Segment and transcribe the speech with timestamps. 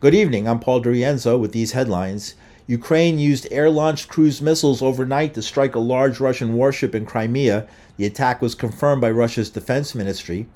[0.00, 0.48] Good evening.
[0.48, 2.34] I'm Paul DeRienzo with these headlines.
[2.66, 7.68] Ukraine used air launched cruise missiles overnight to strike a large Russian warship in Crimea.
[7.98, 10.46] The attack was confirmed by Russia's defense ministry.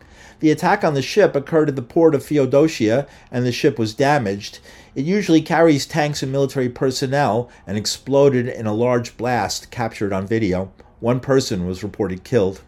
[0.41, 3.93] The attack on the ship occurred at the port of Feodosia, and the ship was
[3.93, 4.61] damaged.
[4.95, 10.26] It usually carries tanks and military personnel and exploded in a large blast captured on
[10.26, 10.72] video.
[11.01, 12.63] One person was reported killed.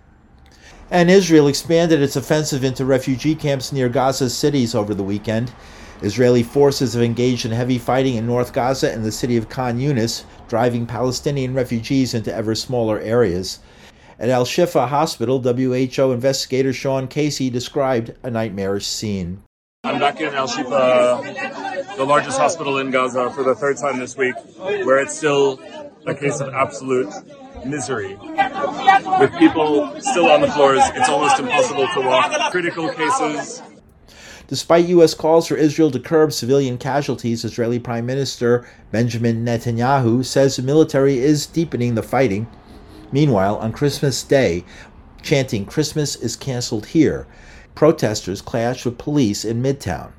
[0.90, 5.52] And Israel expanded its offensive into refugee camps near Gaza's cities over the weekend.
[6.02, 9.78] Israeli forces have engaged in heavy fighting in North Gaza and the city of Khan
[9.78, 13.60] Yunis, driving Palestinian refugees into ever smaller areas.
[14.18, 19.42] At Al Shifa Hospital, WHO investigator Sean Casey described a nightmarish scene.
[19.84, 24.16] I'm back in Al Shifa, the largest hospital in Gaza, for the third time this
[24.16, 25.60] week, where it's still
[26.06, 27.12] a case of absolute
[27.64, 28.16] misery.
[29.18, 32.50] With people still on the floors, it's almost impossible to walk.
[32.50, 33.62] Critical cases
[34.48, 35.12] Despite U.S.
[35.12, 41.18] calls for Israel to curb civilian casualties, Israeli Prime Minister Benjamin Netanyahu says the military
[41.18, 42.46] is deepening the fighting.
[43.10, 44.64] Meanwhile, on Christmas Day,
[45.22, 47.26] chanting Christmas is canceled here,
[47.74, 50.12] protesters clashed with police in Midtown.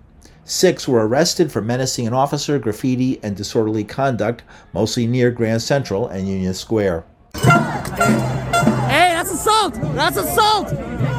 [0.44, 6.08] Six were arrested for menacing an officer, graffiti, and disorderly conduct, mostly near Grand Central
[6.08, 7.06] and Union Square.
[7.34, 9.73] Hey, that's assault!
[9.73, 11.16] That's assault!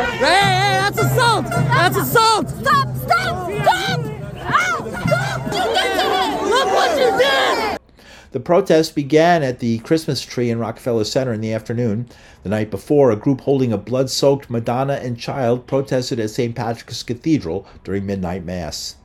[0.00, 1.44] Hey, hey, that's assault!
[1.44, 2.48] That's assault!
[2.48, 2.96] Stop!
[2.96, 3.52] Stop!
[3.52, 4.00] Stop!
[4.36, 5.44] Ah, stop!
[5.46, 6.42] You did it!
[6.42, 7.78] Look what you did!
[8.32, 12.08] The protest began at the Christmas tree in Rockefeller Center in the afternoon.
[12.44, 16.54] The night before, a group holding a blood soaked Madonna and child protested at St.
[16.54, 18.96] Patrick's Cathedral during midnight mass.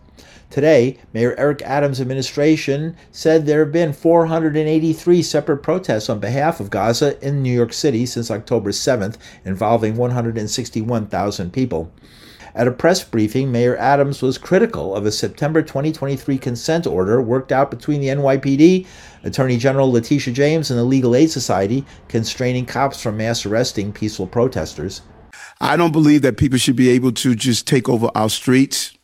[0.56, 6.70] Today, Mayor Eric Adams' administration said there have been 483 separate protests on behalf of
[6.70, 11.92] Gaza in New York City since October 7th, involving 161,000 people.
[12.56, 17.52] At a press briefing, Mayor Adams was critical of a September 2023 consent order worked
[17.52, 18.88] out between the NYPD,
[19.26, 24.26] Attorney General Letitia James, and the Legal Aid Society, constraining cops from mass arresting peaceful
[24.26, 25.02] protesters.
[25.60, 28.95] I don't believe that people should be able to just take over our streets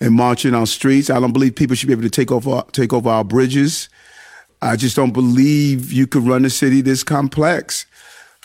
[0.00, 1.10] and march in our streets.
[1.10, 3.88] I don't believe people should be able to take over uh, take over our bridges.
[4.62, 7.86] I just don't believe you could run a city this complex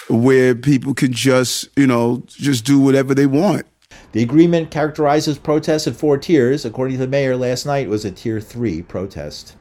[0.07, 3.65] where people can just, you know, just do whatever they want.
[4.11, 6.63] The agreement characterizes protests at four tiers.
[6.63, 9.57] According to the mayor, last night was a tier three protest.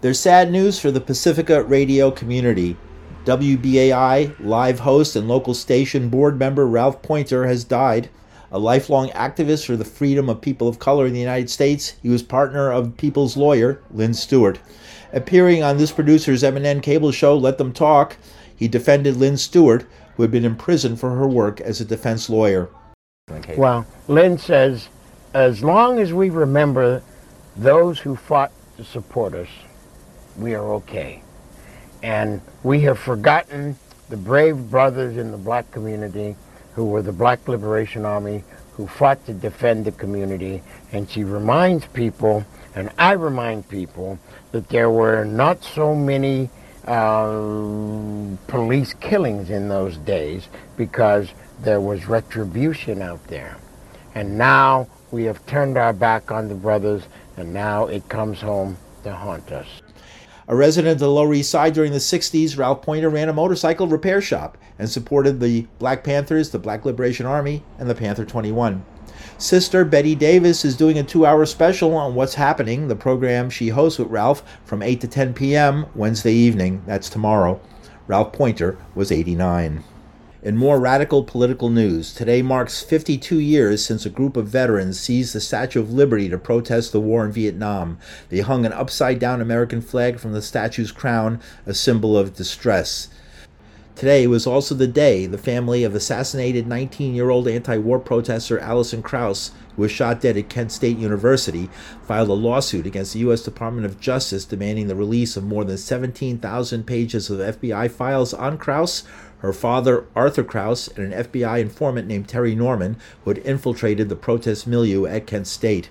[0.00, 2.76] There's sad news for the Pacifica radio community.
[3.24, 8.08] WBAI live host and local station board member Ralph Poynter has died.
[8.50, 12.08] A lifelong activist for the freedom of people of color in the United States, he
[12.08, 14.58] was partner of People's Lawyer, Lynne Stewart.
[15.12, 18.16] Appearing on this producer's MNN cable show, Let Them Talk,
[18.56, 22.70] he defended Lynne Stewart, who had been imprisoned for her work as a defense lawyer.
[23.56, 24.88] Well, Lynne says,
[25.34, 27.02] as long as we remember
[27.56, 29.48] those who fought to support us,
[30.38, 31.22] we are okay.
[32.02, 33.76] And we have forgotten
[34.08, 36.36] the brave brothers in the black community
[36.78, 38.44] who were the Black Liberation Army,
[38.74, 40.62] who fought to defend the community.
[40.92, 44.16] And she reminds people, and I remind people,
[44.52, 46.50] that there were not so many
[46.84, 50.46] uh, police killings in those days
[50.76, 51.30] because
[51.62, 53.56] there was retribution out there.
[54.14, 57.02] And now we have turned our back on the brothers,
[57.36, 59.66] and now it comes home to haunt us.
[60.50, 63.86] A resident of the Lower East Side during the 60s, Ralph Poynter ran a motorcycle
[63.86, 68.82] repair shop and supported the Black Panthers, the Black Liberation Army, and the Panther 21.
[69.36, 73.68] Sister Betty Davis is doing a two hour special on What's Happening, the program she
[73.68, 75.84] hosts with Ralph from 8 to 10 p.m.
[75.94, 76.82] Wednesday evening.
[76.86, 77.60] That's tomorrow.
[78.06, 79.84] Ralph Poynter was 89.
[80.40, 85.34] In more radical political news, today marks 52 years since a group of veterans seized
[85.34, 87.98] the Statue of Liberty to protest the war in Vietnam.
[88.28, 93.08] They hung an upside down American flag from the statue's crown, a symbol of distress.
[93.96, 98.60] Today was also the day the family of assassinated 19 year old anti war protester
[98.60, 101.68] Allison Krause, who was shot dead at Kent State University,
[102.04, 103.42] filed a lawsuit against the U.S.
[103.42, 108.56] Department of Justice demanding the release of more than 17,000 pages of FBI files on
[108.56, 109.02] Krause,
[109.38, 114.16] her father, Arthur Krause, and an FBI informant named Terry Norman, who had infiltrated the
[114.16, 115.90] protest milieu at Kent State.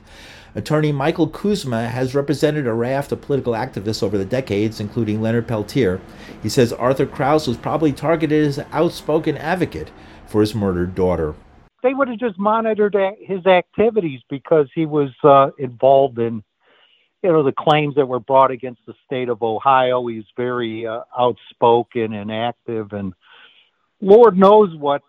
[0.55, 5.47] Attorney Michael Kuzma has represented a raft of political activists over the decades, including Leonard
[5.47, 6.01] Peltier.
[6.41, 9.91] He says Arthur Krause was probably targeted as an outspoken advocate
[10.25, 11.35] for his murdered daughter.
[11.83, 16.43] They would have just monitored his activities because he was uh, involved in,
[17.27, 20.07] you know, the claims that were brought against the state of Ohio.
[20.07, 23.13] He's very uh, outspoken and active, and
[23.99, 25.01] Lord knows what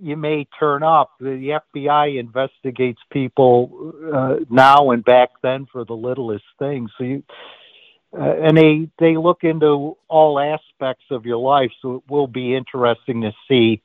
[0.00, 1.10] you may turn up.
[1.20, 6.90] The FBI investigates people uh, now and back then for the littlest things.
[6.96, 7.22] So you,
[8.18, 11.72] uh, and they they look into all aspects of your life.
[11.82, 13.82] So it will be interesting to see.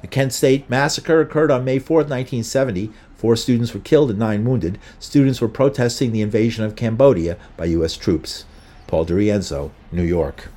[0.00, 2.90] The Kent State massacre occurred on May 4, 1970.
[3.16, 4.78] Four students were killed and nine wounded.
[4.98, 7.96] Students were protesting the invasion of Cambodia by U.S.
[7.96, 8.44] troops.
[8.86, 10.50] Paul DeRienzo, New York.